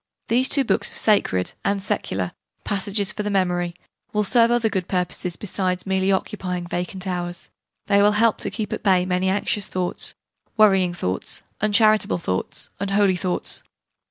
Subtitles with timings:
[0.29, 2.31] These two books of sacred, and secular,
[2.63, 3.75] passages for memory
[4.13, 7.49] will serve other good purposes besides merely occupying vacant hours:
[7.85, 10.15] they will help to keep at bay many anxious thoughts,
[10.57, 13.61] worrying thoughts, uncharitable thoughts, unholy thoughts.